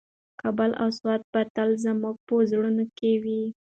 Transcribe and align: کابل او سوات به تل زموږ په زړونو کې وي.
کابل 0.41 0.71
او 0.81 0.89
سوات 0.99 1.21
به 1.31 1.41
تل 1.55 1.69
زموږ 1.83 2.15
په 2.27 2.33
زړونو 2.51 2.85
کې 2.97 3.11
وي. 3.23 3.43